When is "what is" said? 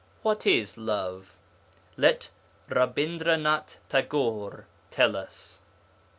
0.23-0.79